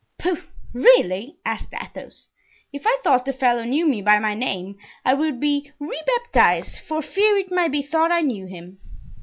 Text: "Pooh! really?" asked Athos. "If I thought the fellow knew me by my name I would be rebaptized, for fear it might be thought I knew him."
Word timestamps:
"Pooh! 0.17 0.41
really?" 0.73 1.37
asked 1.45 1.71
Athos. 1.79 2.29
"If 2.73 2.87
I 2.87 2.97
thought 3.03 3.23
the 3.23 3.31
fellow 3.33 3.63
knew 3.63 3.85
me 3.87 4.01
by 4.01 4.17
my 4.17 4.33
name 4.33 4.77
I 5.05 5.13
would 5.13 5.39
be 5.39 5.71
rebaptized, 5.79 6.79
for 6.87 7.03
fear 7.03 7.37
it 7.37 7.51
might 7.51 7.71
be 7.71 7.83
thought 7.83 8.11
I 8.11 8.21
knew 8.21 8.47
him." 8.47 8.79